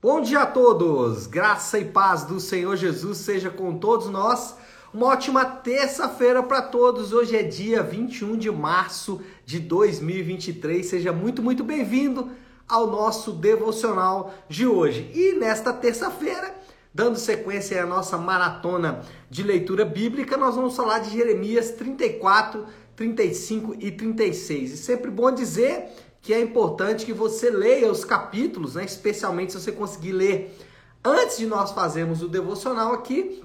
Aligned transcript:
Bom 0.00 0.20
dia 0.20 0.42
a 0.42 0.46
todos! 0.46 1.26
Graça 1.26 1.76
e 1.76 1.84
paz 1.84 2.22
do 2.22 2.38
Senhor 2.38 2.76
Jesus 2.76 3.18
seja 3.18 3.50
com 3.50 3.76
todos 3.76 4.08
nós. 4.08 4.54
Uma 4.94 5.06
ótima 5.08 5.44
terça-feira 5.44 6.40
para 6.40 6.62
todos. 6.62 7.12
Hoje 7.12 7.34
é 7.34 7.42
dia 7.42 7.82
21 7.82 8.36
de 8.36 8.48
março 8.48 9.20
de 9.44 9.58
2023. 9.58 10.86
Seja 10.86 11.12
muito, 11.12 11.42
muito 11.42 11.64
bem-vindo 11.64 12.30
ao 12.68 12.86
nosso 12.86 13.32
devocional 13.32 14.32
de 14.48 14.68
hoje. 14.68 15.10
E 15.12 15.32
nesta 15.32 15.72
terça-feira, 15.72 16.54
dando 16.94 17.18
sequência 17.18 17.82
à 17.82 17.84
nossa 17.86 18.16
maratona 18.16 19.02
de 19.28 19.42
leitura 19.42 19.84
bíblica, 19.84 20.36
nós 20.36 20.54
vamos 20.54 20.76
falar 20.76 21.00
de 21.00 21.10
Jeremias 21.10 21.72
34, 21.72 22.64
35 22.94 23.74
e 23.80 23.90
36. 23.90 24.74
E 24.74 24.76
sempre 24.76 25.10
bom 25.10 25.32
dizer 25.32 25.90
que 26.28 26.34
é 26.34 26.42
importante 26.42 27.06
que 27.06 27.12
você 27.14 27.48
leia 27.48 27.90
os 27.90 28.04
capítulos, 28.04 28.74
né? 28.74 28.84
especialmente 28.84 29.50
se 29.50 29.60
você 29.62 29.72
conseguir 29.72 30.12
ler 30.12 30.58
antes 31.02 31.38
de 31.38 31.46
nós 31.46 31.70
fazermos 31.70 32.20
o 32.20 32.28
devocional 32.28 32.92
aqui, 32.92 33.42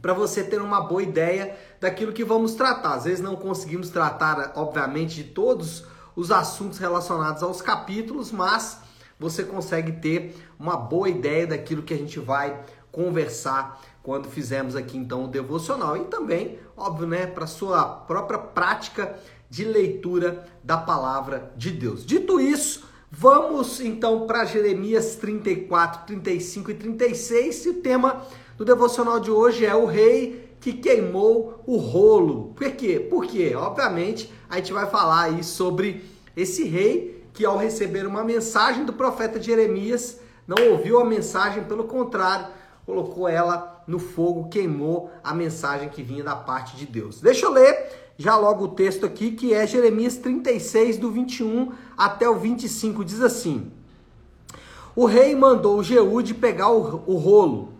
para 0.00 0.14
você 0.14 0.42
ter 0.42 0.62
uma 0.62 0.80
boa 0.80 1.02
ideia 1.02 1.54
daquilo 1.78 2.14
que 2.14 2.24
vamos 2.24 2.54
tratar. 2.54 2.94
Às 2.94 3.04
vezes 3.04 3.20
não 3.20 3.36
conseguimos 3.36 3.90
tratar, 3.90 4.54
obviamente, 4.56 5.16
de 5.16 5.24
todos 5.24 5.84
os 6.16 6.30
assuntos 6.30 6.78
relacionados 6.78 7.42
aos 7.42 7.60
capítulos, 7.60 8.32
mas 8.32 8.80
você 9.20 9.44
consegue 9.44 9.92
ter 9.92 10.34
uma 10.58 10.74
boa 10.74 11.10
ideia 11.10 11.46
daquilo 11.46 11.82
que 11.82 11.92
a 11.92 11.98
gente 11.98 12.18
vai 12.18 12.64
conversar 12.90 13.78
quando 14.02 14.26
fizermos 14.26 14.74
aqui 14.74 14.96
então 14.96 15.24
o 15.24 15.28
devocional 15.28 15.98
e 15.98 16.04
também, 16.04 16.58
óbvio, 16.74 17.06
né, 17.06 17.26
para 17.26 17.46
sua 17.46 17.84
própria 17.84 18.38
prática 18.38 19.18
de 19.48 19.64
leitura 19.64 20.44
da 20.62 20.76
palavra 20.76 21.52
de 21.56 21.70
Deus. 21.70 22.04
Dito 22.04 22.40
isso, 22.40 22.84
vamos 23.10 23.80
então 23.80 24.26
para 24.26 24.44
Jeremias 24.44 25.16
34, 25.16 26.06
35 26.06 26.70
e 26.70 26.74
36. 26.74 27.66
E 27.66 27.68
o 27.70 27.74
tema 27.74 28.22
do 28.56 28.64
devocional 28.64 29.20
de 29.20 29.30
hoje 29.30 29.64
é 29.64 29.74
o 29.74 29.86
rei 29.86 30.56
que 30.60 30.72
queimou 30.72 31.62
o 31.66 31.76
rolo. 31.76 32.52
Por 32.54 32.70
quê? 32.72 32.98
Porque, 32.98 33.54
obviamente, 33.54 34.32
a 34.48 34.56
gente 34.56 34.72
vai 34.72 34.86
falar 34.86 35.24
aí 35.24 35.44
sobre 35.44 36.04
esse 36.36 36.64
rei 36.64 37.24
que 37.32 37.44
ao 37.44 37.58
receber 37.58 38.06
uma 38.06 38.24
mensagem 38.24 38.84
do 38.84 38.94
profeta 38.94 39.40
Jeremias, 39.40 40.18
não 40.46 40.70
ouviu 40.70 40.98
a 40.98 41.04
mensagem, 41.04 41.64
pelo 41.64 41.84
contrário, 41.84 42.46
colocou 42.86 43.28
ela 43.28 43.84
no 43.86 43.98
fogo, 43.98 44.48
queimou 44.48 45.10
a 45.22 45.34
mensagem 45.34 45.88
que 45.88 46.02
vinha 46.02 46.24
da 46.24 46.34
parte 46.34 46.76
de 46.76 46.86
Deus. 46.86 47.20
Deixa 47.20 47.44
eu 47.44 47.52
ler 47.52 48.05
já 48.18 48.36
logo 48.36 48.64
o 48.64 48.68
texto 48.68 49.04
aqui, 49.04 49.32
que 49.32 49.52
é 49.52 49.66
Jeremias 49.66 50.16
36, 50.16 50.96
do 50.96 51.10
21 51.10 51.72
até 51.96 52.28
o 52.28 52.36
25, 52.36 53.04
diz 53.04 53.20
assim: 53.20 53.70
O 54.94 55.04
rei 55.04 55.34
mandou 55.34 55.82
Jeude 55.82 56.32
pegar 56.32 56.70
o, 56.70 57.02
o 57.06 57.16
rolo, 57.16 57.74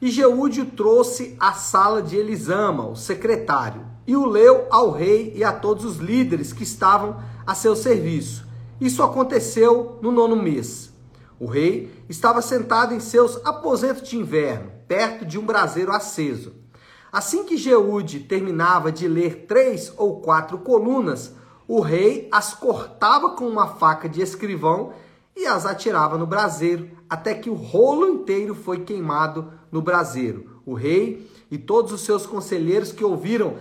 e 0.00 0.10
Jeude 0.10 0.60
o 0.60 0.66
trouxe 0.66 1.36
à 1.40 1.52
sala 1.52 2.02
de 2.02 2.16
Elisama, 2.16 2.86
o 2.86 2.96
secretário, 2.96 3.86
e 4.06 4.14
o 4.14 4.26
leu 4.26 4.66
ao 4.70 4.90
rei 4.90 5.32
e 5.34 5.42
a 5.42 5.52
todos 5.52 5.84
os 5.84 5.96
líderes 5.96 6.52
que 6.52 6.62
estavam 6.62 7.16
a 7.46 7.54
seu 7.54 7.74
serviço. 7.74 8.46
Isso 8.80 9.02
aconteceu 9.02 9.98
no 10.02 10.12
nono 10.12 10.36
mês. 10.36 10.92
O 11.40 11.46
rei 11.46 11.90
estava 12.08 12.42
sentado 12.42 12.94
em 12.94 13.00
seus 13.00 13.44
aposentos 13.44 14.08
de 14.08 14.16
inverno, 14.16 14.70
perto 14.86 15.24
de 15.24 15.38
um 15.38 15.46
braseiro 15.46 15.92
aceso. 15.92 16.52
Assim 17.10 17.44
que 17.44 17.56
Jeude 17.56 18.20
terminava 18.20 18.92
de 18.92 19.08
ler 19.08 19.46
três 19.46 19.92
ou 19.96 20.20
quatro 20.20 20.58
colunas, 20.58 21.34
o 21.66 21.80
rei 21.80 22.28
as 22.32 22.54
cortava 22.54 23.30
com 23.30 23.46
uma 23.46 23.66
faca 23.66 24.08
de 24.08 24.20
escrivão 24.20 24.92
e 25.36 25.46
as 25.46 25.64
atirava 25.64 26.18
no 26.18 26.26
braseiro, 26.26 26.90
até 27.08 27.34
que 27.34 27.48
o 27.48 27.54
rolo 27.54 28.08
inteiro 28.08 28.54
foi 28.54 28.80
queimado 28.80 29.52
no 29.70 29.80
braseiro. 29.80 30.60
O 30.66 30.74
rei 30.74 31.30
e 31.50 31.56
todos 31.56 31.92
os 31.92 32.02
seus 32.02 32.26
conselheiros 32.26 32.92
que 32.92 33.04
ouviram 33.04 33.56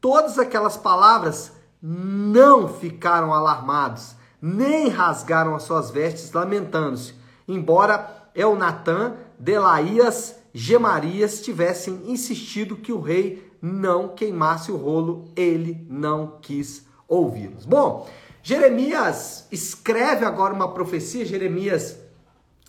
todas 0.00 0.38
aquelas 0.38 0.76
palavras 0.76 1.52
não 1.82 2.68
ficaram 2.68 3.32
alarmados, 3.32 4.14
nem 4.40 4.88
rasgaram 4.88 5.54
as 5.54 5.62
suas 5.62 5.90
vestes 5.90 6.32
lamentando-se, 6.32 7.14
embora 7.46 8.28
Elnatã, 8.34 9.14
Delaías 9.38 10.39
Gemarias 10.52 11.40
tivessem 11.40 12.02
insistido 12.06 12.76
que 12.76 12.92
o 12.92 13.00
rei 13.00 13.50
não 13.62 14.08
queimasse 14.08 14.72
o 14.72 14.76
rolo, 14.76 15.30
ele 15.36 15.86
não 15.88 16.38
quis 16.40 16.86
ouvi-los. 17.06 17.64
Bom, 17.64 18.08
Jeremias 18.42 19.46
escreve 19.52 20.24
agora 20.24 20.54
uma 20.54 20.72
profecia, 20.72 21.24
Jeremias 21.24 21.98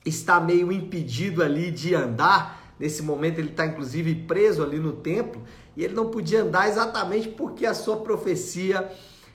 está 0.06 0.40
meio 0.40 0.72
impedido 0.72 1.42
ali 1.42 1.72
de 1.72 1.96
andar, 1.96 2.76
nesse 2.80 3.02
momento 3.02 3.40
ele 3.40 3.50
está 3.50 3.66
inclusive 3.66 4.14
preso 4.16 4.64
ali 4.64 4.80
no 4.80 4.94
templo, 4.94 5.42
e 5.76 5.84
ele 5.84 5.94
não 5.94 6.10
podia 6.10 6.44
andar 6.44 6.68
exatamente 6.68 7.30
porque 7.30 7.66
a 7.66 7.74
sua 7.74 7.98
profecia 7.98 8.92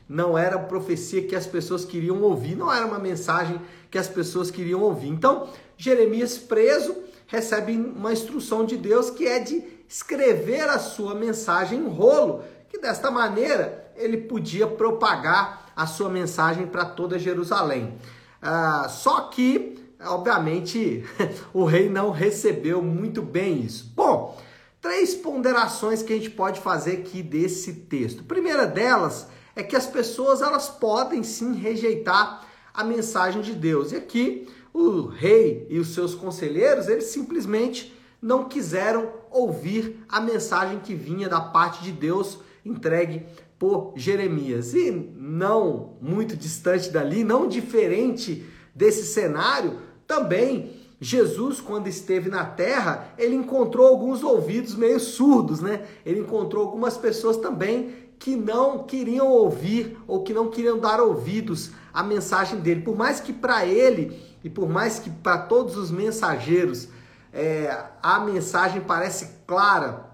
não 0.08 0.36
era 0.36 0.58
profecia 0.58 1.26
que 1.26 1.34
as 1.34 1.46
pessoas 1.46 1.84
queriam 1.84 2.22
ouvir, 2.22 2.54
não 2.56 2.72
era 2.72 2.86
uma 2.86 2.98
mensagem 2.98 3.60
que 3.90 3.98
as 3.98 4.08
pessoas 4.08 4.50
queriam 4.50 4.82
ouvir. 4.82 5.08
Então, 5.08 5.48
Jeremias 5.76 6.38
preso, 6.38 6.94
recebe 7.26 7.76
uma 7.76 8.12
instrução 8.12 8.64
de 8.64 8.76
Deus 8.76 9.10
que 9.10 9.26
é 9.26 9.38
de 9.38 9.62
escrever 9.88 10.68
a 10.68 10.78
sua 10.78 11.14
mensagem 11.14 11.80
em 11.80 11.88
rolo, 11.88 12.42
que 12.68 12.78
desta 12.78 13.10
maneira 13.10 13.90
ele 13.96 14.16
podia 14.16 14.66
propagar 14.66 15.72
a 15.74 15.86
sua 15.86 16.08
mensagem 16.08 16.66
para 16.66 16.84
toda 16.84 17.18
Jerusalém. 17.18 17.98
Ah, 18.40 18.88
só 18.88 19.22
que, 19.22 19.78
obviamente, 20.04 21.04
o 21.52 21.64
rei 21.64 21.88
não 21.88 22.10
recebeu 22.10 22.82
muito 22.82 23.22
bem 23.22 23.60
isso. 23.60 23.92
Bom, 23.94 24.40
três 24.80 25.14
ponderações 25.14 26.02
que 26.02 26.12
a 26.12 26.16
gente 26.16 26.30
pode 26.30 26.60
fazer 26.60 26.98
aqui 26.98 27.22
desse 27.22 27.72
texto. 27.72 28.20
A 28.20 28.28
primeira 28.28 28.66
delas 28.66 29.28
é 29.54 29.62
que 29.62 29.76
as 29.76 29.86
pessoas 29.86 30.42
elas 30.42 30.68
podem 30.68 31.22
sim 31.22 31.54
rejeitar 31.54 32.46
a 32.72 32.84
mensagem 32.84 33.40
de 33.40 33.54
Deus. 33.54 33.92
E 33.92 33.96
aqui 33.96 34.48
o 34.76 35.06
rei 35.06 35.66
e 35.70 35.78
os 35.78 35.94
seus 35.94 36.14
conselheiros, 36.14 36.86
eles 36.86 37.04
simplesmente 37.04 37.94
não 38.20 38.44
quiseram 38.44 39.10
ouvir 39.30 40.04
a 40.06 40.20
mensagem 40.20 40.80
que 40.80 40.94
vinha 40.94 41.30
da 41.30 41.40
parte 41.40 41.82
de 41.82 41.92
Deus 41.92 42.38
entregue 42.62 43.24
por 43.58 43.94
Jeremias. 43.96 44.74
E 44.74 44.90
não 44.90 45.96
muito 46.00 46.36
distante 46.36 46.90
dali, 46.90 47.24
não 47.24 47.48
diferente 47.48 48.44
desse 48.74 49.06
cenário, 49.06 49.78
também 50.06 50.72
Jesus, 51.00 51.60
quando 51.60 51.88
esteve 51.88 52.28
na 52.28 52.44
terra, 52.44 53.14
ele 53.18 53.34
encontrou 53.34 53.86
alguns 53.86 54.22
ouvidos 54.22 54.74
meio 54.74 55.00
surdos, 55.00 55.60
né? 55.60 55.86
Ele 56.04 56.20
encontrou 56.20 56.64
algumas 56.64 56.96
pessoas 56.96 57.36
também 57.36 58.06
que 58.18 58.34
não 58.34 58.84
queriam 58.84 59.28
ouvir 59.28 59.98
ou 60.06 60.22
que 60.22 60.32
não 60.32 60.48
queriam 60.48 60.78
dar 60.78 61.00
ouvidos 61.00 61.70
à 61.92 62.02
mensagem 62.02 62.60
dele. 62.60 62.80
Por 62.80 62.96
mais 62.96 63.20
que 63.20 63.32
para 63.32 63.66
ele 63.66 64.35
e 64.46 64.48
por 64.48 64.68
mais 64.68 65.00
que 65.00 65.10
para 65.10 65.38
todos 65.38 65.76
os 65.76 65.90
mensageiros 65.90 66.86
é, 67.32 67.84
a 68.00 68.20
mensagem 68.20 68.80
parece 68.80 69.40
clara, 69.44 70.08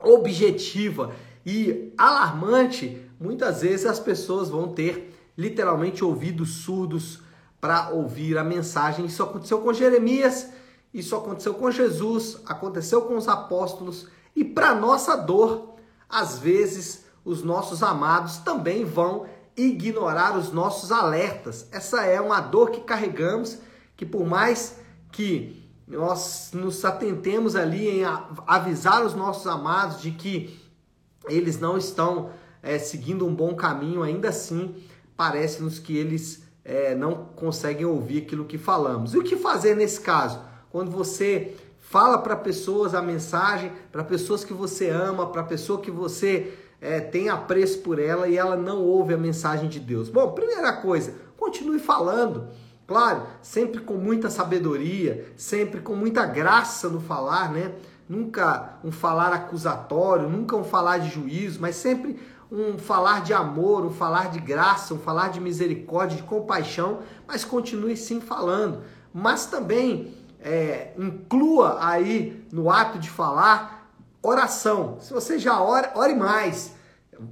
objetiva 0.00 1.12
e 1.46 1.92
alarmante, 1.96 3.00
muitas 3.20 3.62
vezes 3.62 3.86
as 3.86 4.00
pessoas 4.00 4.48
vão 4.48 4.66
ter 4.66 5.16
literalmente 5.38 6.04
ouvidos 6.04 6.54
surdos 6.64 7.20
para 7.60 7.90
ouvir 7.90 8.36
a 8.36 8.42
mensagem. 8.42 9.06
Isso 9.06 9.22
aconteceu 9.22 9.60
com 9.60 9.72
Jeremias, 9.72 10.48
isso 10.92 11.14
aconteceu 11.14 11.54
com 11.54 11.70
Jesus, 11.70 12.38
aconteceu 12.46 13.02
com 13.02 13.16
os 13.16 13.28
apóstolos 13.28 14.08
e 14.34 14.44
para 14.44 14.74
nossa 14.74 15.14
dor, 15.14 15.76
às 16.08 16.36
vezes 16.36 17.04
os 17.24 17.44
nossos 17.44 17.84
amados 17.84 18.38
também 18.38 18.84
vão 18.84 19.26
ignorar 19.56 20.36
os 20.36 20.50
nossos 20.50 20.90
alertas. 20.90 21.68
Essa 21.70 22.02
é 22.02 22.20
uma 22.20 22.40
dor 22.40 22.70
que 22.72 22.80
carregamos 22.80 23.67
que 23.98 24.06
por 24.06 24.24
mais 24.24 24.78
que 25.10 25.60
nós 25.86 26.52
nos 26.54 26.84
atentemos 26.84 27.56
ali 27.56 27.88
em 27.88 28.02
avisar 28.46 29.04
os 29.04 29.12
nossos 29.12 29.46
amados 29.46 30.00
de 30.00 30.12
que 30.12 30.56
eles 31.28 31.58
não 31.58 31.76
estão 31.76 32.30
é, 32.62 32.78
seguindo 32.78 33.26
um 33.26 33.34
bom 33.34 33.56
caminho, 33.56 34.02
ainda 34.02 34.28
assim 34.28 34.76
parece-nos 35.16 35.80
que 35.80 35.96
eles 35.96 36.44
é, 36.64 36.94
não 36.94 37.26
conseguem 37.34 37.84
ouvir 37.84 38.22
aquilo 38.22 38.44
que 38.44 38.56
falamos. 38.56 39.14
E 39.14 39.18
o 39.18 39.24
que 39.24 39.36
fazer 39.36 39.74
nesse 39.74 40.00
caso? 40.00 40.40
Quando 40.70 40.92
você 40.92 41.56
fala 41.80 42.18
para 42.18 42.36
pessoas 42.36 42.94
a 42.94 43.02
mensagem, 43.02 43.72
para 43.90 44.04
pessoas 44.04 44.44
que 44.44 44.52
você 44.52 44.90
ama, 44.90 45.26
para 45.26 45.42
pessoa 45.42 45.80
que 45.80 45.90
você 45.90 46.56
é, 46.80 47.00
tem 47.00 47.28
apreço 47.28 47.80
por 47.80 47.98
ela 47.98 48.28
e 48.28 48.36
ela 48.36 48.56
não 48.56 48.80
ouve 48.80 49.12
a 49.12 49.18
mensagem 49.18 49.68
de 49.68 49.80
Deus. 49.80 50.08
Bom, 50.08 50.30
primeira 50.30 50.72
coisa, 50.74 51.14
continue 51.36 51.80
falando. 51.80 52.46
Claro, 52.88 53.24
sempre 53.42 53.82
com 53.82 53.96
muita 53.96 54.30
sabedoria, 54.30 55.30
sempre 55.36 55.82
com 55.82 55.94
muita 55.94 56.24
graça 56.24 56.88
no 56.88 56.98
falar, 56.98 57.52
né? 57.52 57.74
Nunca 58.08 58.78
um 58.82 58.90
falar 58.90 59.30
acusatório, 59.30 60.26
nunca 60.26 60.56
um 60.56 60.64
falar 60.64 60.96
de 60.96 61.10
juízo, 61.10 61.60
mas 61.60 61.76
sempre 61.76 62.18
um 62.50 62.78
falar 62.78 63.20
de 63.20 63.34
amor, 63.34 63.84
um 63.84 63.90
falar 63.90 64.30
de 64.30 64.40
graça, 64.40 64.94
um 64.94 64.98
falar 64.98 65.28
de 65.28 65.38
misericórdia, 65.38 66.16
de 66.16 66.22
compaixão, 66.22 67.00
mas 67.26 67.44
continue 67.44 67.94
sim 67.94 68.22
falando. 68.22 68.80
Mas 69.12 69.44
também 69.44 70.14
é, 70.40 70.94
inclua 70.96 71.76
aí 71.84 72.42
no 72.50 72.70
ato 72.70 72.98
de 72.98 73.10
falar 73.10 73.92
oração. 74.22 74.96
Se 74.98 75.12
você 75.12 75.38
já 75.38 75.60
ora, 75.60 75.92
ore 75.94 76.14
mais. 76.14 76.72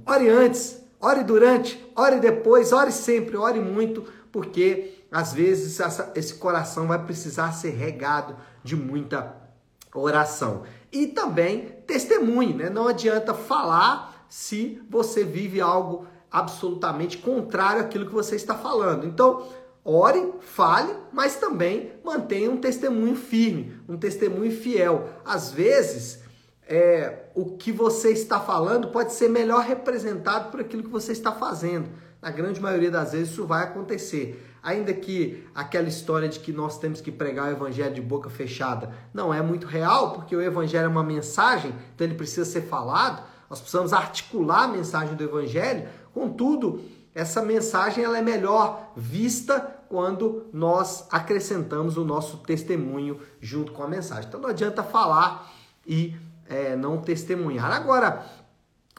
Ore 0.05 0.29
antes, 0.29 0.83
ore 1.01 1.23
durante, 1.23 1.83
ore 1.95 2.19
depois, 2.19 2.71
ore 2.71 2.91
sempre, 2.91 3.35
ore 3.35 3.59
muito, 3.59 4.03
porque 4.31 4.96
às 5.11 5.33
vezes 5.33 5.79
essa, 5.79 6.11
esse 6.15 6.35
coração 6.35 6.87
vai 6.87 7.03
precisar 7.03 7.51
ser 7.51 7.71
regado 7.71 8.35
de 8.63 8.75
muita 8.75 9.35
oração. 9.93 10.63
E 10.91 11.07
também 11.07 11.77
testemunhe, 11.85 12.53
né? 12.53 12.69
Não 12.69 12.87
adianta 12.87 13.33
falar 13.33 14.25
se 14.29 14.81
você 14.89 15.23
vive 15.23 15.61
algo 15.61 16.05
absolutamente 16.31 17.17
contrário 17.17 17.81
àquilo 17.81 18.05
que 18.05 18.13
você 18.13 18.35
está 18.35 18.53
falando. 18.53 19.05
Então, 19.05 19.47
ore, 19.83 20.33
fale, 20.41 20.93
mas 21.11 21.35
também 21.35 21.93
mantenha 22.03 22.51
um 22.51 22.57
testemunho 22.57 23.15
firme, 23.15 23.79
um 23.87 23.97
testemunho 23.97 24.51
fiel. 24.51 25.09
Às 25.25 25.51
vezes, 25.51 26.19
é, 26.67 27.29
o 27.33 27.57
que 27.57 27.71
você 27.71 28.11
está 28.11 28.39
falando 28.39 28.89
pode 28.89 29.13
ser 29.13 29.29
melhor 29.29 29.63
representado 29.63 30.51
por 30.51 30.59
aquilo 30.59 30.83
que 30.83 30.89
você 30.89 31.13
está 31.13 31.31
fazendo. 31.31 31.89
Na 32.21 32.31
grande 32.31 32.59
maioria 32.59 32.91
das 32.91 33.13
vezes 33.13 33.29
isso 33.29 33.45
vai 33.45 33.63
acontecer. 33.63 34.43
Ainda 34.67 34.93
que 34.93 35.47
aquela 35.55 35.87
história 35.87 36.27
de 36.27 36.41
que 36.41 36.51
nós 36.51 36.77
temos 36.77 36.99
que 36.99 37.09
pregar 37.09 37.47
o 37.47 37.51
evangelho 37.51 37.95
de 37.95 38.01
boca 38.01 38.29
fechada 38.29 38.91
não 39.13 39.33
é 39.33 39.41
muito 39.41 39.65
real, 39.65 40.11
porque 40.11 40.35
o 40.35 40.41
evangelho 40.41 40.83
é 40.83 40.89
uma 40.89 41.05
mensagem, 41.05 41.73
então 41.95 42.05
ele 42.05 42.15
precisa 42.15 42.43
ser 42.43 42.63
falado. 42.63 43.23
Nós 43.49 43.61
precisamos 43.61 43.93
articular 43.93 44.63
a 44.63 44.67
mensagem 44.67 45.15
do 45.15 45.23
evangelho. 45.23 45.87
Contudo, 46.13 46.81
essa 47.15 47.41
mensagem 47.41 48.03
ela 48.03 48.17
é 48.17 48.21
melhor 48.21 48.91
vista 48.93 49.57
quando 49.87 50.47
nós 50.51 51.07
acrescentamos 51.11 51.95
o 51.95 52.03
nosso 52.03 52.39
testemunho 52.39 53.21
junto 53.39 53.71
com 53.71 53.83
a 53.83 53.87
mensagem. 53.87 54.25
Então 54.27 54.41
não 54.41 54.49
adianta 54.49 54.83
falar 54.83 55.49
e 55.85 56.13
é, 56.45 56.75
não 56.75 56.97
testemunhar. 56.97 57.71
Agora, 57.71 58.25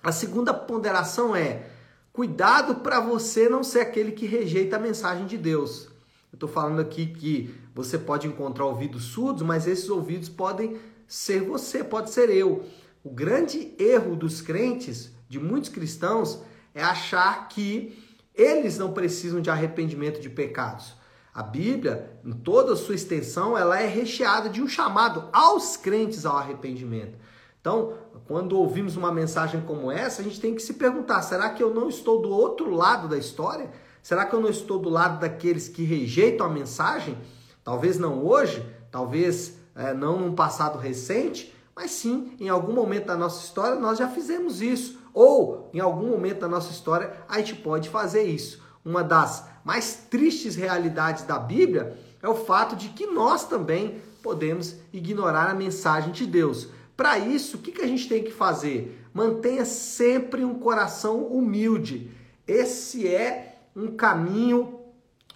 a 0.03 0.13
segunda 0.13 0.55
ponderação 0.55 1.37
é 1.37 1.77
cuidado 2.19 2.81
para 2.81 2.99
você 2.99 3.49
não 3.49 3.63
ser 3.63 3.79
aquele 3.79 4.11
que 4.11 4.27
rejeita 4.27 4.75
a 4.75 4.81
mensagem 4.81 5.25
de 5.25 5.39
Deus. 5.39 5.85
Eu 6.33 6.35
estou 6.35 6.49
falando 6.49 6.81
aqui 6.81 7.07
que 7.07 7.55
você 7.73 7.97
pode 7.97 8.27
encontrar 8.27 8.65
ouvidos 8.65 9.05
surdos, 9.05 9.43
mas 9.43 9.69
esses 9.69 9.89
ouvidos 9.89 10.29
podem 10.29 10.81
ser 11.07 11.43
você, 11.43 11.85
pode 11.85 12.11
ser 12.11 12.29
eu. 12.29 12.67
O 13.05 13.11
grande 13.11 13.73
erro 13.79 14.17
dos 14.17 14.41
crentes, 14.41 15.13
de 15.29 15.39
muitos 15.39 15.71
cristãos, 15.71 16.43
é 16.75 16.83
achar 16.83 17.49
que 17.49 17.97
eles 18.35 18.77
não 18.79 18.93
precisam 18.93 19.41
de 19.41 19.49
arrependimento 19.49 20.21
de 20.21 20.29
pecados. 20.29 20.95
A 21.33 21.45
Bíblia, 21.45 22.19
em 22.25 22.33
toda 22.33 22.73
a 22.73 22.77
sua 22.77 22.97
extensão, 22.97 23.57
ela 23.57 23.81
é 23.81 23.87
recheada 23.87 24.49
de 24.49 24.61
um 24.61 24.67
chamado 24.67 25.29
aos 25.33 25.77
crentes 25.77 26.27
ao 26.27 26.37
arrependimento. 26.37 27.17
Então, 27.61 27.95
quando 28.27 28.59
ouvimos 28.59 28.97
uma 28.97 29.13
mensagem 29.13 29.61
como 29.61 29.91
essa, 29.91 30.21
a 30.21 30.25
gente 30.25 30.41
tem 30.41 30.55
que 30.55 30.63
se 30.63 30.75
perguntar: 30.75 31.23
será 31.23 31.51
que 31.51 31.63
eu 31.63 31.75
não 31.75 31.89
estou 31.89 32.21
do 32.21 32.31
outro 32.31 32.71
lado 32.71 33.09
da 33.09 33.17
história? 33.17 33.71
Será 34.03 34.25
que 34.25 34.35
eu 34.35 34.41
não 34.41 34.49
estou 34.49 34.79
do 34.79 34.89
lado 34.89 35.21
daqueles 35.21 35.69
que 35.69 35.83
rejeitam 35.83 36.47
a 36.47 36.51
mensagem? 36.51 37.19
Talvez 37.63 37.99
não 37.99 38.25
hoje, 38.25 38.65
talvez 38.91 39.59
é, 39.75 39.93
não 39.93 40.19
num 40.19 40.35
passado 40.35 40.79
recente, 40.79 41.55
mas 41.75 41.91
sim 41.91 42.35
em 42.41 42.49
algum 42.49 42.73
momento 42.73 43.07
da 43.07 43.17
nossa 43.17 43.45
história 43.45 43.79
nós 43.79 43.99
já 43.99 44.09
fizemos 44.09 44.63
isso. 44.63 44.99
Ou 45.13 45.69
em 45.75 45.81
algum 45.81 46.09
momento 46.09 46.41
da 46.41 46.49
nossa 46.49 46.71
história 46.71 47.13
a 47.29 47.39
gente 47.39 47.57
pode 47.57 47.89
fazer 47.89 48.23
isso. 48.23 48.63
Uma 48.85 49.05
das 49.05 49.47
mais 49.65 50.07
tristes 50.09 50.57
realidades 50.57 51.25
da 51.25 51.39
Bíblia 51.39 51.97
é 52.23 52.29
o 52.29 52.35
fato 52.35 52.75
de 52.75 52.89
que 52.89 53.07
nós 53.07 53.45
também 53.45 54.01
podemos 54.23 54.77
ignorar 54.93 55.51
a 55.51 55.55
mensagem 55.55 56.11
de 56.11 56.27
Deus. 56.27 56.69
Para 56.99 57.17
isso, 57.17 57.59
o 57.59 57.61
que, 57.61 57.71
que 57.71 57.81
a 57.81 57.87
gente 57.87 58.09
tem 58.09 58.25
que 58.25 58.33
fazer? 58.33 59.01
Mantenha 59.15 59.65
sempre 59.65 60.45
um 60.45 60.59
coração 60.59 61.23
humilde. 61.27 62.11
Esse 62.45 63.07
é 63.07 63.61
um 63.77 63.93
caminho 63.93 64.81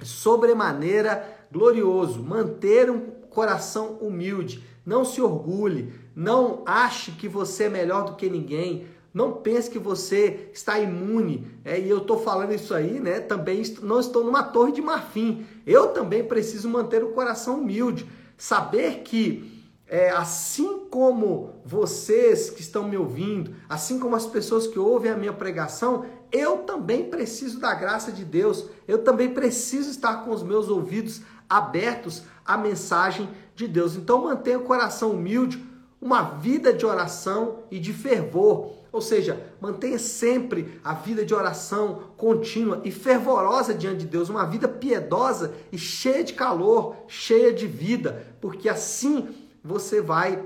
sobremaneira 0.02 1.24
glorioso. 1.52 2.20
Manter 2.20 2.90
um 2.90 2.98
coração 3.30 3.98
humilde. 4.00 4.66
Não 4.84 5.04
se 5.04 5.22
orgulhe. 5.22 5.94
Não 6.16 6.64
ache 6.66 7.12
que 7.12 7.28
você 7.28 7.64
é 7.64 7.68
melhor 7.68 8.06
do 8.06 8.16
que 8.16 8.28
ninguém. 8.28 8.88
Não 9.14 9.34
pense 9.34 9.70
que 9.70 9.78
você 9.78 10.50
está 10.52 10.80
imune. 10.80 11.46
É, 11.64 11.78
e 11.78 11.88
eu 11.88 11.98
estou 11.98 12.18
falando 12.18 12.52
isso 12.52 12.74
aí, 12.74 12.98
né? 12.98 13.20
Também 13.20 13.62
não 13.82 14.00
estou 14.00 14.24
numa 14.24 14.42
torre 14.42 14.72
de 14.72 14.82
marfim. 14.82 15.46
Eu 15.64 15.90
também 15.90 16.24
preciso 16.24 16.68
manter 16.68 17.04
o 17.04 17.12
coração 17.12 17.60
humilde. 17.60 18.04
Saber 18.36 19.02
que 19.04 19.51
é, 19.92 20.08
assim 20.08 20.86
como 20.88 21.50
vocês 21.66 22.48
que 22.48 22.62
estão 22.62 22.88
me 22.88 22.96
ouvindo, 22.96 23.54
assim 23.68 23.98
como 23.98 24.16
as 24.16 24.24
pessoas 24.24 24.66
que 24.66 24.78
ouvem 24.78 25.12
a 25.12 25.16
minha 25.18 25.34
pregação, 25.34 26.06
eu 26.32 26.60
também 26.60 27.10
preciso 27.10 27.60
da 27.60 27.74
graça 27.74 28.10
de 28.10 28.24
Deus, 28.24 28.70
eu 28.88 29.04
também 29.04 29.34
preciso 29.34 29.90
estar 29.90 30.24
com 30.24 30.30
os 30.30 30.42
meus 30.42 30.70
ouvidos 30.70 31.20
abertos 31.46 32.22
à 32.42 32.56
mensagem 32.56 33.28
de 33.54 33.68
Deus. 33.68 33.94
Então 33.94 34.24
mantenha 34.24 34.58
o 34.58 34.62
coração 34.62 35.10
humilde, 35.10 35.62
uma 36.00 36.22
vida 36.22 36.72
de 36.72 36.86
oração 36.86 37.58
e 37.70 37.78
de 37.78 37.92
fervor. 37.92 38.72
Ou 38.90 39.02
seja, 39.02 39.44
mantenha 39.60 39.98
sempre 39.98 40.80
a 40.82 40.94
vida 40.94 41.22
de 41.22 41.34
oração 41.34 42.04
contínua 42.16 42.80
e 42.82 42.90
fervorosa 42.90 43.74
diante 43.74 43.98
de 43.98 44.06
Deus, 44.06 44.30
uma 44.30 44.46
vida 44.46 44.66
piedosa 44.68 45.52
e 45.70 45.76
cheia 45.76 46.24
de 46.24 46.32
calor, 46.32 46.96
cheia 47.06 47.52
de 47.52 47.66
vida, 47.66 48.34
porque 48.40 48.70
assim 48.70 49.41
você 49.62 50.00
vai 50.00 50.42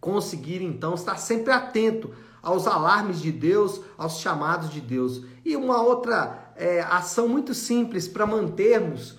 conseguir 0.00 0.62
então 0.62 0.94
estar 0.94 1.16
sempre 1.18 1.52
atento 1.52 2.10
aos 2.42 2.66
alarmes 2.66 3.20
de 3.20 3.30
Deus, 3.30 3.80
aos 3.98 4.20
chamados 4.20 4.70
de 4.70 4.80
Deus. 4.80 5.22
E 5.44 5.56
uma 5.56 5.82
outra 5.82 6.52
é, 6.56 6.80
ação 6.80 7.28
muito 7.28 7.54
simples 7.54 8.08
para 8.08 8.26
mantermos 8.26 9.18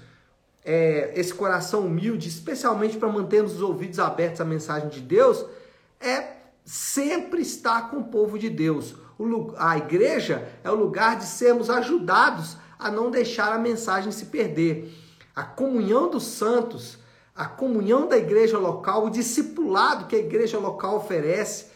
é, 0.64 1.12
esse 1.16 1.34
coração 1.34 1.86
humilde, 1.86 2.28
especialmente 2.28 2.98
para 2.98 3.10
mantermos 3.10 3.54
os 3.54 3.62
ouvidos 3.62 4.00
abertos 4.00 4.42
à 4.42 4.46
mensagem 4.46 4.90
de 4.90 5.02
Deus, 5.02 5.46
é 6.00 6.38
sempre 6.66 7.42
estar 7.42 7.90
com 7.90 7.98
o 7.98 8.04
povo 8.06 8.38
de 8.38 8.50
Deus. 8.50 8.96
O, 9.18 9.54
a 9.58 9.78
igreja 9.78 10.48
é 10.64 10.70
o 10.70 10.76
lugar 10.76 11.18
de 11.18 11.26
sermos 11.26 11.70
ajudados 11.70 12.58
a 12.78 12.90
não 12.90 13.12
deixar 13.12 13.54
a 13.54 13.60
mensagem 13.60 14.12
se 14.12 14.26
perder. 14.26 14.92
A 15.36 15.44
comunhão 15.44 16.10
dos 16.10 16.24
santos 16.24 16.98
a 17.42 17.46
comunhão 17.46 18.08
da 18.08 18.20
igreja 18.20 18.60
local, 18.60 19.08
o 19.08 19.10
discipulado 19.10 20.06
que 20.06 20.16
a 20.16 20.20
igreja 20.20 20.60
local 20.60 20.98
oferece, 20.98 21.72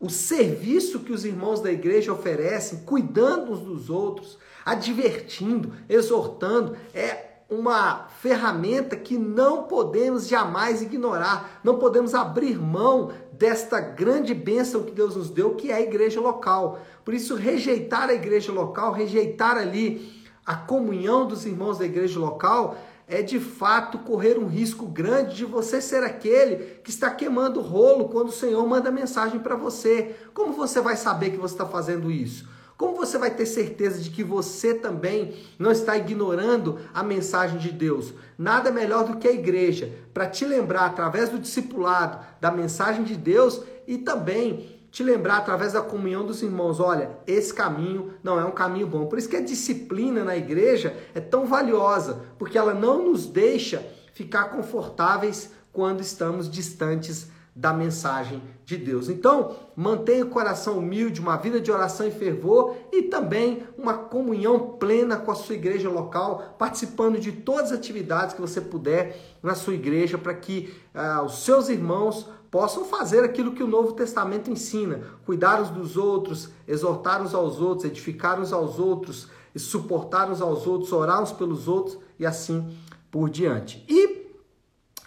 o 0.00 0.08
serviço 0.08 1.00
que 1.00 1.12
os 1.12 1.26
irmãos 1.26 1.60
da 1.60 1.70
igreja 1.70 2.10
oferecem, 2.10 2.78
cuidando 2.86 3.52
uns 3.52 3.60
dos 3.60 3.90
outros, 3.90 4.38
advertindo, 4.64 5.74
exortando, 5.90 6.74
é 6.94 7.42
uma 7.50 8.06
ferramenta 8.08 8.96
que 8.96 9.18
não 9.18 9.64
podemos 9.64 10.26
jamais 10.26 10.80
ignorar, 10.80 11.60
não 11.62 11.78
podemos 11.78 12.14
abrir 12.14 12.58
mão 12.58 13.12
desta 13.30 13.78
grande 13.78 14.32
bênção 14.32 14.84
que 14.84 14.92
Deus 14.92 15.16
nos 15.16 15.28
deu, 15.28 15.54
que 15.54 15.70
é 15.70 15.74
a 15.74 15.82
igreja 15.82 16.18
local. 16.18 16.80
Por 17.04 17.12
isso, 17.12 17.34
rejeitar 17.34 18.08
a 18.08 18.14
igreja 18.14 18.52
local, 18.52 18.90
rejeitar 18.90 19.58
ali 19.58 20.18
a 20.46 20.56
comunhão 20.56 21.26
dos 21.26 21.44
irmãos 21.44 21.76
da 21.76 21.84
igreja 21.84 22.18
local, 22.18 22.78
é 23.10 23.22
de 23.22 23.40
fato 23.40 23.98
correr 23.98 24.38
um 24.38 24.46
risco 24.46 24.86
grande 24.86 25.36
de 25.36 25.44
você 25.44 25.82
ser 25.82 26.04
aquele 26.04 26.78
que 26.84 26.90
está 26.90 27.10
queimando 27.10 27.58
o 27.58 27.62
rolo 27.62 28.08
quando 28.08 28.28
o 28.28 28.32
Senhor 28.32 28.64
manda 28.66 28.90
mensagem 28.90 29.40
para 29.40 29.56
você. 29.56 30.14
Como 30.32 30.52
você 30.52 30.80
vai 30.80 30.96
saber 30.96 31.30
que 31.30 31.36
você 31.36 31.54
está 31.54 31.66
fazendo 31.66 32.10
isso? 32.10 32.48
Como 32.76 32.96
você 32.96 33.18
vai 33.18 33.30
ter 33.30 33.44
certeza 33.44 34.00
de 34.00 34.08
que 34.08 34.24
você 34.24 34.72
também 34.72 35.34
não 35.58 35.70
está 35.70 35.98
ignorando 35.98 36.78
a 36.94 37.02
mensagem 37.02 37.58
de 37.58 37.70
Deus? 37.70 38.14
Nada 38.38 38.70
melhor 38.70 39.04
do 39.04 39.18
que 39.18 39.28
a 39.28 39.32
igreja 39.32 39.92
para 40.14 40.28
te 40.28 40.46
lembrar 40.46 40.86
através 40.86 41.28
do 41.28 41.38
discipulado 41.38 42.24
da 42.40 42.50
mensagem 42.50 43.02
de 43.02 43.16
Deus 43.16 43.60
e 43.86 43.98
também 43.98 44.79
te 44.90 45.04
lembrar 45.04 45.38
através 45.38 45.72
da 45.72 45.80
comunhão 45.80 46.26
dos 46.26 46.42
irmãos, 46.42 46.80
olha, 46.80 47.10
esse 47.26 47.54
caminho 47.54 48.14
não 48.22 48.38
é 48.40 48.44
um 48.44 48.50
caminho 48.50 48.86
bom. 48.86 49.06
Por 49.06 49.18
isso 49.18 49.28
que 49.28 49.36
a 49.36 49.42
disciplina 49.42 50.24
na 50.24 50.36
igreja 50.36 50.96
é 51.14 51.20
tão 51.20 51.46
valiosa, 51.46 52.20
porque 52.38 52.58
ela 52.58 52.74
não 52.74 53.10
nos 53.10 53.26
deixa 53.26 53.86
ficar 54.12 54.44
confortáveis 54.46 55.52
quando 55.72 56.00
estamos 56.00 56.50
distantes 56.50 57.28
da 57.54 57.72
mensagem 57.72 58.42
de 58.64 58.76
Deus. 58.76 59.08
Então, 59.08 59.56
mantenha 59.74 60.24
o 60.24 60.30
coração 60.30 60.78
humilde, 60.78 61.20
uma 61.20 61.36
vida 61.36 61.60
de 61.60 61.70
oração 61.70 62.06
e 62.06 62.10
fervor 62.10 62.76
e 62.92 63.02
também 63.02 63.64
uma 63.76 63.94
comunhão 63.94 64.76
plena 64.78 65.16
com 65.16 65.30
a 65.30 65.34
sua 65.34 65.56
igreja 65.56 65.90
local, 65.90 66.54
participando 66.58 67.18
de 67.18 67.32
todas 67.32 67.72
as 67.72 67.78
atividades 67.78 68.34
que 68.34 68.40
você 68.40 68.60
puder 68.60 69.16
na 69.42 69.54
sua 69.54 69.74
igreja, 69.74 70.16
para 70.16 70.34
que 70.34 70.72
uh, 70.94 71.24
os 71.24 71.44
seus 71.44 71.68
irmãos 71.68 72.28
possam 72.50 72.84
fazer 72.84 73.22
aquilo 73.24 73.52
que 73.52 73.62
o 73.62 73.68
Novo 73.68 73.92
Testamento 73.92 74.50
ensina: 74.50 75.02
cuidar 75.24 75.60
uns 75.60 75.70
dos 75.70 75.96
outros, 75.96 76.50
exortar 76.66 77.22
uns 77.22 77.34
aos 77.34 77.60
outros, 77.60 77.84
edificar 77.84 78.40
uns 78.40 78.52
aos 78.52 78.78
outros, 78.78 79.28
suportar 79.56 80.30
uns 80.30 80.40
aos 80.40 80.66
outros, 80.66 80.92
orar 80.92 81.22
uns 81.22 81.32
pelos 81.32 81.68
outros 81.68 81.98
e 82.18 82.26
assim 82.26 82.76
por 83.10 83.28
diante. 83.30 83.84
E 83.88 84.20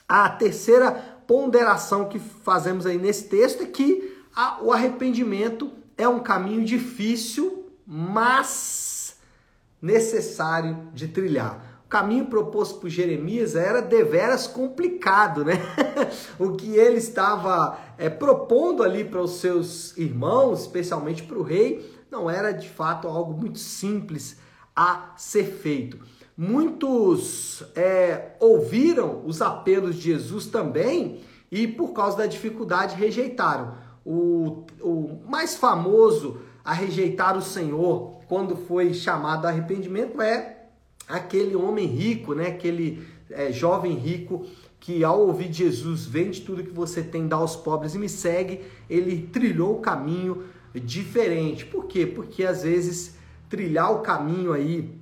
A 0.08 0.30
terceira 0.30 0.92
ponderação 1.26 2.08
que 2.08 2.20
fazemos 2.20 2.86
aí 2.86 2.98
nesse 2.98 3.30
texto 3.30 3.64
é 3.64 3.66
que 3.66 4.16
a, 4.36 4.62
o 4.62 4.72
arrependimento 4.72 5.72
é 5.98 6.08
um 6.08 6.20
caminho 6.20 6.64
difícil, 6.64 7.72
mas 7.86 9.16
necessário 9.82 10.90
de 10.94 11.08
trilhar. 11.08 11.73
Caminho 11.94 12.26
proposto 12.26 12.80
por 12.80 12.90
Jeremias 12.90 13.56
era 13.56 13.80
deveras 13.80 14.48
complicado, 14.48 15.46
né? 15.46 15.62
o 16.40 16.54
que 16.54 16.76
ele 16.76 16.98
estava 16.98 17.78
é, 18.00 18.10
propondo 18.10 18.82
ali 18.82 19.04
para 19.04 19.22
os 19.22 19.34
seus 19.34 19.96
irmãos, 19.96 20.62
especialmente 20.62 21.22
para 21.22 21.38
o 21.38 21.44
rei, 21.44 21.88
não 22.10 22.28
era 22.28 22.52
de 22.52 22.68
fato 22.68 23.08
algo 23.08 23.40
muito 23.40 23.60
simples 23.60 24.40
a 24.76 25.14
ser 25.18 25.44
feito. 25.44 26.00
Muitos 26.36 27.64
é, 27.76 28.38
ouviram 28.40 29.22
os 29.24 29.40
apelos 29.40 29.96
de 29.96 30.14
Jesus 30.14 30.48
também 30.48 31.22
e, 31.52 31.68
por 31.68 31.94
causa 31.94 32.18
da 32.18 32.26
dificuldade, 32.26 32.96
rejeitaram. 32.96 33.76
O, 34.04 34.66
o 34.82 35.20
mais 35.30 35.56
famoso 35.56 36.42
a 36.66 36.74
rejeitar 36.74 37.38
o 37.38 37.42
Senhor 37.42 38.20
quando 38.28 38.56
foi 38.56 38.96
chamado 38.96 39.46
a 39.46 39.50
arrependimento 39.50 40.20
é 40.20 40.62
aquele 41.07 41.55
homem 41.55 41.88
rico, 41.88 42.33
né? 42.33 42.48
aquele 42.48 43.05
é, 43.29 43.51
jovem 43.51 43.95
rico 43.95 44.45
que 44.79 45.03
ao 45.03 45.22
ouvir 45.22 45.51
Jesus, 45.51 46.05
vende 46.05 46.41
tudo 46.41 46.63
que 46.63 46.72
você 46.72 47.01
tem, 47.01 47.27
dá 47.27 47.38
aos 47.38 47.55
pobres 47.55 47.95
e 47.95 47.98
me 48.00 48.10
segue, 48.10 48.62
ele 48.89 49.29
trilhou 49.31 49.77
o 49.77 49.81
caminho 49.81 50.43
diferente. 50.74 51.65
Por 51.65 51.86
quê? 51.86 52.05
Porque 52.05 52.43
às 52.43 52.63
vezes 52.63 53.15
trilhar 53.48 53.93
o 53.93 54.01
caminho 54.01 54.51
aí 54.51 55.00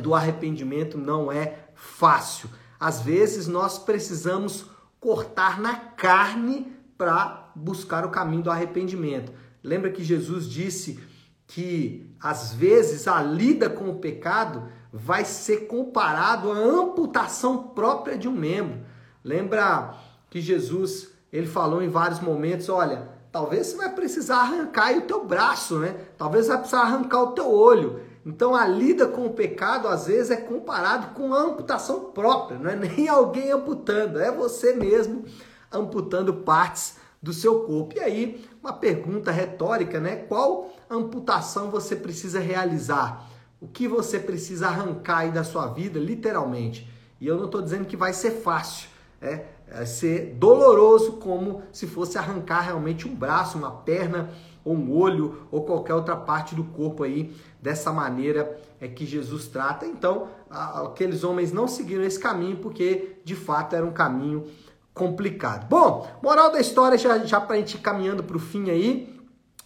do 0.00 0.14
arrependimento 0.14 0.96
não 0.96 1.32
é 1.32 1.70
fácil. 1.74 2.48
Às 2.78 3.00
vezes 3.00 3.48
nós 3.48 3.78
precisamos 3.78 4.66
cortar 5.00 5.60
na 5.60 5.74
carne 5.74 6.72
para 6.96 7.50
buscar 7.56 8.04
o 8.04 8.10
caminho 8.10 8.42
do 8.42 8.50
arrependimento. 8.50 9.32
Lembra 9.62 9.90
que 9.90 10.04
Jesus 10.04 10.48
disse 10.48 11.00
que 11.46 12.14
às 12.20 12.52
vezes 12.52 13.08
a 13.08 13.20
lida 13.22 13.68
com 13.68 13.90
o 13.90 13.98
pecado 13.98 14.68
vai 14.92 15.24
ser 15.24 15.66
comparado 15.66 16.50
à 16.50 16.54
amputação 16.54 17.68
própria 17.68 18.18
de 18.18 18.28
um 18.28 18.32
membro. 18.32 18.80
Lembra 19.24 19.94
que 20.28 20.40
Jesus 20.40 21.10
ele 21.32 21.46
falou 21.46 21.80
em 21.80 21.88
vários 21.88 22.20
momentos, 22.20 22.68
olha, 22.68 23.08
talvez 23.30 23.68
você 23.68 23.76
vai 23.76 23.94
precisar 23.94 24.38
arrancar 24.38 24.96
o 24.96 25.02
teu 25.02 25.24
braço, 25.24 25.78
né? 25.78 25.94
Talvez 26.18 26.48
vai 26.48 26.58
precisar 26.58 26.80
arrancar 26.80 27.22
o 27.22 27.32
teu 27.32 27.48
olho. 27.48 28.00
Então 28.26 28.54
a 28.54 28.66
lida 28.66 29.06
com 29.06 29.26
o 29.26 29.32
pecado 29.32 29.88
às 29.88 30.06
vezes 30.06 30.30
é 30.30 30.36
comparado 30.36 31.14
com 31.14 31.32
a 31.32 31.38
amputação 31.38 32.10
própria, 32.12 32.58
não 32.58 32.70
é 32.70 32.76
nem 32.76 33.08
alguém 33.08 33.50
amputando, 33.50 34.18
é 34.18 34.30
você 34.30 34.74
mesmo 34.74 35.24
amputando 35.72 36.34
partes 36.34 36.96
do 37.22 37.32
seu 37.32 37.60
corpo. 37.60 37.96
E 37.96 38.00
aí, 38.00 38.44
uma 38.62 38.72
pergunta 38.72 39.30
retórica, 39.30 40.00
né? 40.00 40.16
Qual 40.16 40.70
amputação 40.88 41.70
você 41.70 41.94
precisa 41.94 42.40
realizar? 42.40 43.29
O 43.60 43.68
que 43.68 43.86
você 43.86 44.18
precisa 44.18 44.68
arrancar 44.68 45.18
aí 45.18 45.30
da 45.30 45.44
sua 45.44 45.66
vida, 45.66 45.98
literalmente? 45.98 46.90
E 47.20 47.26
eu 47.26 47.36
não 47.36 47.44
estou 47.44 47.60
dizendo 47.60 47.84
que 47.84 47.96
vai 47.96 48.12
ser 48.12 48.30
fácil, 48.30 48.88
é, 49.20 49.44
é 49.68 49.84
ser 49.84 50.34
doloroso 50.38 51.12
como 51.12 51.62
se 51.70 51.86
fosse 51.86 52.16
arrancar 52.16 52.60
realmente 52.60 53.06
um 53.06 53.14
braço, 53.14 53.58
uma 53.58 53.70
perna, 53.70 54.30
ou 54.64 54.74
um 54.74 54.96
olho, 54.96 55.46
ou 55.50 55.64
qualquer 55.64 55.94
outra 55.94 56.16
parte 56.16 56.54
do 56.54 56.64
corpo 56.64 57.02
aí 57.02 57.34
dessa 57.60 57.92
maneira 57.92 58.58
é 58.80 58.88
que 58.88 59.04
Jesus 59.04 59.46
trata. 59.46 59.86
Então, 59.86 60.28
aqueles 60.50 61.24
homens 61.24 61.52
não 61.52 61.68
seguiram 61.68 62.04
esse 62.04 62.18
caminho 62.18 62.56
porque 62.58 63.16
de 63.24 63.34
fato 63.34 63.76
era 63.76 63.84
um 63.84 63.92
caminho 63.92 64.46
complicado. 64.94 65.68
Bom, 65.68 66.06
moral 66.22 66.50
da 66.50 66.60
história, 66.60 66.98
já, 66.98 67.18
já 67.18 67.40
para 67.40 67.56
a 67.56 67.58
gente 67.58 67.74
ir 67.74 67.80
caminhando 67.80 68.22
para 68.22 68.36
o 68.36 68.40
fim 68.40 68.70
aí. 68.70 69.19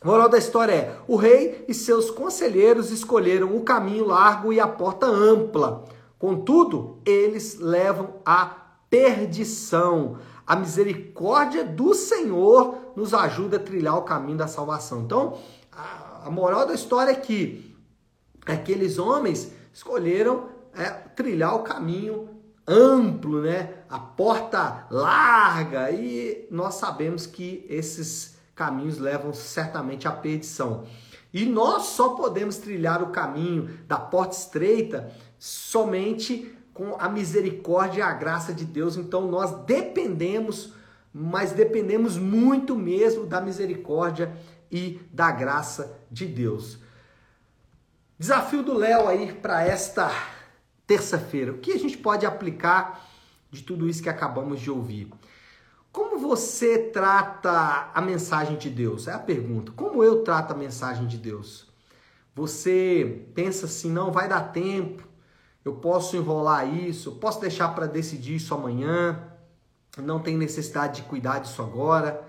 Moral 0.04 0.28
da 0.28 0.36
história 0.36 0.72
é: 0.72 0.96
o 1.08 1.16
rei 1.16 1.64
e 1.66 1.72
seus 1.72 2.10
conselheiros 2.10 2.90
escolheram 2.90 3.56
o 3.56 3.62
caminho 3.62 4.04
largo 4.04 4.52
e 4.52 4.60
a 4.60 4.68
porta 4.68 5.06
ampla. 5.06 5.84
Contudo, 6.18 6.98
eles 7.06 7.58
levam 7.58 8.16
à 8.24 8.44
perdição. 8.90 10.18
A 10.46 10.54
misericórdia 10.54 11.64
do 11.64 11.94
Senhor 11.94 12.92
nos 12.94 13.14
ajuda 13.14 13.56
a 13.56 13.60
trilhar 13.60 13.96
o 13.96 14.02
caminho 14.02 14.36
da 14.36 14.46
salvação. 14.46 15.00
Então, 15.00 15.38
a 15.72 16.30
moral 16.30 16.66
da 16.66 16.74
história 16.74 17.10
é 17.10 17.14
que 17.14 17.74
aqueles 18.44 18.98
homens 18.98 19.52
escolheram 19.72 20.48
é, 20.74 20.90
trilhar 20.90 21.54
o 21.56 21.62
caminho 21.62 22.28
amplo, 22.66 23.40
né? 23.40 23.74
A 23.88 23.98
porta 23.98 24.86
larga 24.90 25.90
e 25.90 26.46
nós 26.50 26.74
sabemos 26.74 27.26
que 27.26 27.64
esses 27.68 28.33
caminhos 28.54 28.98
levam 28.98 29.32
certamente 29.32 30.06
à 30.06 30.12
perdição. 30.12 30.86
E 31.32 31.44
nós 31.44 31.86
só 31.86 32.10
podemos 32.10 32.58
trilhar 32.58 33.02
o 33.02 33.10
caminho 33.10 33.78
da 33.88 33.98
porta 33.98 34.36
estreita 34.36 35.12
somente 35.38 36.56
com 36.72 36.96
a 36.98 37.08
misericórdia 37.08 38.00
e 38.00 38.02
a 38.02 38.12
graça 38.12 38.54
de 38.54 38.64
Deus. 38.64 38.96
Então 38.96 39.26
nós 39.26 39.64
dependemos, 39.64 40.72
mas 41.12 41.52
dependemos 41.52 42.16
muito 42.16 42.76
mesmo 42.76 43.26
da 43.26 43.40
misericórdia 43.40 44.36
e 44.70 45.00
da 45.12 45.30
graça 45.30 45.98
de 46.10 46.26
Deus. 46.26 46.78
Desafio 48.18 48.62
do 48.62 48.74
Léo 48.74 49.08
aí 49.08 49.32
para 49.32 49.64
esta 49.64 50.10
terça-feira. 50.86 51.52
O 51.52 51.58
que 51.58 51.72
a 51.72 51.78
gente 51.78 51.98
pode 51.98 52.24
aplicar 52.24 53.08
de 53.50 53.62
tudo 53.62 53.88
isso 53.88 54.02
que 54.02 54.08
acabamos 54.08 54.60
de 54.60 54.70
ouvir? 54.70 55.10
Como 55.94 56.18
você 56.18 56.76
trata 56.76 57.88
a 57.94 58.00
mensagem 58.00 58.58
de 58.58 58.68
Deus? 58.68 59.06
É 59.06 59.12
a 59.12 59.18
pergunta. 59.18 59.70
Como 59.70 60.02
eu 60.02 60.24
trato 60.24 60.50
a 60.52 60.56
mensagem 60.56 61.06
de 61.06 61.16
Deus? 61.16 61.68
Você 62.34 63.28
pensa 63.32 63.66
assim, 63.66 63.92
não 63.92 64.10
vai 64.10 64.28
dar 64.28 64.52
tempo, 64.52 65.06
eu 65.64 65.76
posso 65.76 66.16
enrolar 66.16 66.66
isso, 66.68 67.10
eu 67.10 67.14
posso 67.14 67.40
deixar 67.40 67.68
para 67.76 67.86
decidir 67.86 68.34
isso 68.34 68.52
amanhã, 68.52 69.22
não 69.96 70.18
tem 70.18 70.36
necessidade 70.36 71.00
de 71.00 71.08
cuidar 71.08 71.38
disso 71.38 71.62
agora. 71.62 72.28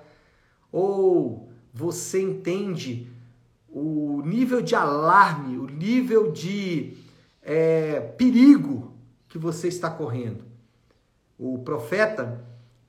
Ou 0.72 1.50
você 1.74 2.22
entende 2.22 3.12
o 3.68 4.22
nível 4.24 4.62
de 4.62 4.76
alarme, 4.76 5.58
o 5.58 5.66
nível 5.66 6.32
de 6.32 7.00
é, 7.42 8.00
perigo 8.00 8.94
que 9.28 9.40
você 9.40 9.70
está 9.70 9.90
correndo. 9.90 10.46
O 11.36 11.58
profeta, 11.66 12.46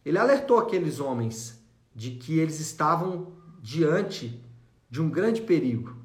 ele 0.07 0.19
alertou 0.19 0.59
aqueles 0.59 1.01
homens 1.01 1.63
de 1.95 2.13
que 2.13 2.39
eles 2.39 2.61
estavam 2.61 3.33
diante 3.61 4.43
de 4.89 5.03
um 5.03 5.11
grande 5.11 5.43
perigo 5.43 5.97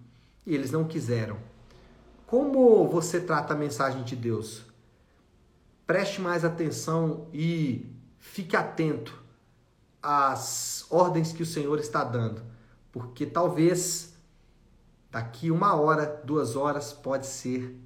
e 0.45 0.53
eles 0.53 0.71
não 0.71 0.83
quiseram. 0.83 1.37
Como 2.25 2.87
você 2.87 3.19
trata 3.19 3.53
a 3.53 3.57
mensagem 3.57 4.03
de 4.03 4.15
Deus? 4.15 4.63
Preste 5.85 6.19
mais 6.19 6.43
atenção 6.43 7.27
e 7.33 7.85
fique 8.19 8.55
atento 8.55 9.21
às 10.01 10.85
ordens 10.89 11.31
que 11.31 11.43
o 11.43 11.45
Senhor 11.45 11.79
está 11.79 12.03
dando, 12.03 12.41
porque 12.91 13.25
talvez 13.25 14.11
Daqui 15.11 15.51
uma 15.51 15.75
hora, 15.75 16.21
duas 16.23 16.55
horas 16.55 16.93
pode 16.93 17.27
ser 17.27 17.77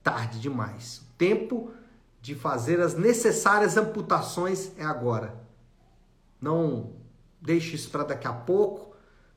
tarde 0.00 0.38
demais. 0.38 0.98
O 0.98 1.04
tempo 1.18 1.72
de 2.20 2.34
fazer 2.34 2.80
as 2.80 2.94
necessárias 2.94 3.76
amputações 3.76 4.72
é 4.76 4.84
agora. 4.84 5.34
Não 6.40 6.92
deixe 7.40 7.76
isso 7.76 7.90
para 7.90 8.04
daqui 8.04 8.26
a 8.26 8.32
pouco, 8.32 8.94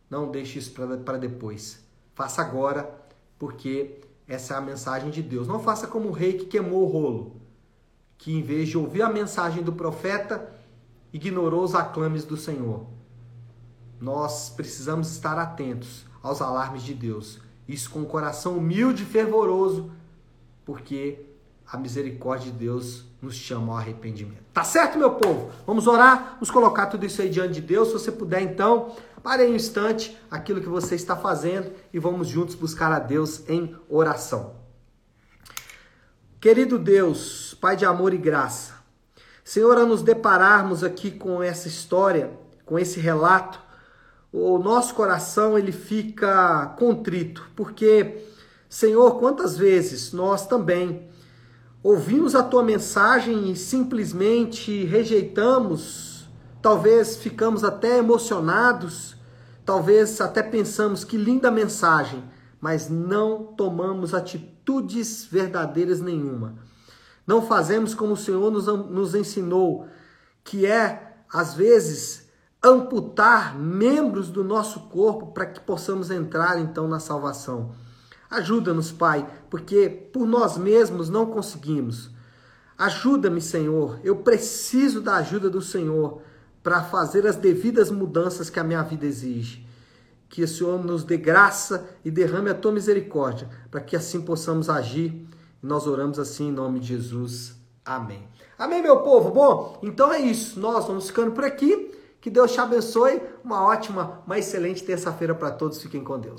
não 0.09 0.29
deixe 0.29 0.59
isso 0.59 0.73
para 1.05 1.17
depois. 1.17 1.83
Faça 2.13 2.41
agora, 2.41 2.93
porque 3.39 4.01
essa 4.27 4.53
é 4.53 4.57
a 4.57 4.61
mensagem 4.61 5.09
de 5.09 5.21
Deus. 5.21 5.47
Não 5.47 5.59
faça 5.59 5.87
como 5.87 6.09
o 6.09 6.11
rei 6.11 6.33
que 6.33 6.45
queimou 6.45 6.83
o 6.83 6.91
rolo, 6.91 7.41
que 8.17 8.33
em 8.33 8.41
vez 8.41 8.69
de 8.69 8.77
ouvir 8.77 9.01
a 9.01 9.09
mensagem 9.09 9.63
do 9.63 9.73
profeta, 9.73 10.51
ignorou 11.11 11.63
os 11.63 11.75
aclames 11.75 12.25
do 12.25 12.37
Senhor. 12.37 12.85
Nós 13.99 14.49
precisamos 14.49 15.11
estar 15.11 15.37
atentos 15.37 16.05
aos 16.21 16.41
alarmes 16.41 16.83
de 16.83 16.93
Deus. 16.93 17.39
Isso 17.67 17.89
com 17.89 17.99
um 17.99 18.05
coração 18.05 18.57
humilde 18.57 19.03
e 19.03 19.05
fervoroso, 19.05 19.91
porque 20.65 21.25
a 21.71 21.77
misericórdia 21.77 22.51
de 22.51 22.57
Deus 22.57 23.05
nos 23.21 23.35
chama 23.35 23.73
ao 23.73 23.79
arrependimento. 23.79 24.43
Tá 24.53 24.63
certo, 24.63 24.97
meu 24.97 25.11
povo? 25.11 25.51
Vamos 25.65 25.87
orar, 25.87 26.33
vamos 26.33 26.51
colocar 26.51 26.87
tudo 26.87 27.05
isso 27.05 27.21
aí 27.21 27.29
diante 27.29 27.53
de 27.53 27.61
Deus. 27.61 27.87
Se 27.87 27.93
você 27.93 28.11
puder, 28.11 28.41
então, 28.41 28.95
pare 29.23 29.45
um 29.45 29.55
instante 29.55 30.17
aquilo 30.29 30.61
que 30.61 30.67
você 30.67 30.95
está 30.95 31.15
fazendo 31.15 31.71
e 31.93 31.99
vamos 31.99 32.27
juntos 32.27 32.55
buscar 32.55 32.91
a 32.91 32.99
Deus 32.99 33.47
em 33.49 33.75
oração. 33.89 34.55
Querido 36.39 36.77
Deus, 36.77 37.53
Pai 37.61 37.77
de 37.77 37.85
amor 37.85 38.13
e 38.13 38.17
graça, 38.17 38.73
Senhor, 39.43 39.77
a 39.77 39.85
nos 39.85 40.01
depararmos 40.01 40.83
aqui 40.83 41.09
com 41.09 41.41
essa 41.41 41.67
história, 41.67 42.31
com 42.65 42.77
esse 42.77 42.99
relato, 42.99 43.61
o 44.31 44.57
nosso 44.57 44.95
coração 44.95 45.57
ele 45.57 45.71
fica 45.71 46.73
contrito, 46.77 47.49
porque, 47.55 48.25
Senhor, 48.67 49.19
quantas 49.19 49.55
vezes 49.55 50.11
nós 50.11 50.47
também 50.47 51.07
ouvimos 51.83 52.33
a 52.33 52.41
tua 52.41 52.63
mensagem 52.63 53.51
e 53.51 53.57
simplesmente 53.57 54.85
rejeitamos, 54.85 56.29
talvez 56.61 57.17
ficamos 57.17 57.63
até 57.63 57.97
emocionados, 57.97 59.17
talvez 59.65 60.21
até 60.21 60.41
pensamos 60.41 61.03
que 61.03 61.17
linda 61.17 61.51
mensagem, 61.51 62.23
mas 62.61 62.89
não 62.89 63.43
tomamos 63.43 64.13
atitudes 64.13 65.25
verdadeiras 65.25 65.99
nenhuma. 65.99 66.55
Não 67.27 67.41
fazemos 67.41 67.93
como 67.93 68.13
o 68.13 68.17
Senhor 68.17 68.49
nos, 68.49 68.67
nos 68.67 69.13
ensinou, 69.13 69.85
que 70.43 70.65
é, 70.65 71.17
às 71.31 71.53
vezes, 71.53 72.29
amputar 72.63 73.57
membros 73.57 74.29
do 74.29 74.43
nosso 74.43 74.81
corpo 74.87 75.27
para 75.27 75.45
que 75.45 75.59
possamos 75.59 76.09
entrar 76.09 76.57
então 76.59 76.87
na 76.87 76.99
salvação. 76.99 77.71
Ajuda-nos, 78.33 78.91
Pai, 78.91 79.29
porque 79.47 79.87
por 80.11 80.25
nós 80.25 80.57
mesmos 80.57 81.07
não 81.07 81.27
conseguimos. 81.27 82.09
Ajuda-me, 82.75 83.39
Senhor. 83.39 83.99
Eu 84.03 84.15
preciso 84.15 85.01
da 85.01 85.17
ajuda 85.17 85.51
do 85.51 85.61
Senhor 85.61 86.19
para 86.63 86.81
fazer 86.81 87.27
as 87.27 87.35
devidas 87.35 87.91
mudanças 87.91 88.49
que 88.49 88.59
a 88.59 88.63
minha 88.63 88.81
vida 88.81 89.05
exige. 89.05 89.67
Que 90.27 90.41
o 90.41 90.47
Senhor 90.47 90.83
nos 90.83 91.03
dê 91.03 91.15
graça 91.15 91.87
e 92.03 92.09
derrame 92.09 92.49
a 92.49 92.55
tua 92.55 92.71
misericórdia, 92.71 93.47
para 93.69 93.81
que 93.81 93.95
assim 93.95 94.19
possamos 94.19 94.67
agir. 94.67 95.27
Nós 95.61 95.85
oramos 95.85 96.17
assim 96.17 96.47
em 96.47 96.51
nome 96.51 96.79
de 96.79 96.87
Jesus. 96.87 97.55
Amém. 97.85 98.27
Amém, 98.57 98.81
meu 98.81 99.01
povo? 99.01 99.29
Bom, 99.29 99.77
então 99.83 100.11
é 100.11 100.19
isso. 100.19 100.59
Nós 100.59 100.87
vamos 100.87 101.05
ficando 101.05 101.33
por 101.33 101.43
aqui. 101.43 101.91
Que 102.19 102.31
Deus 102.31 102.51
te 102.51 102.59
abençoe. 102.59 103.21
Uma 103.43 103.61
ótima, 103.63 104.23
uma 104.25 104.39
excelente 104.39 104.83
terça-feira 104.83 105.35
para 105.35 105.51
todos. 105.51 105.79
Fiquem 105.79 106.03
com 106.03 106.19
Deus. 106.19 106.31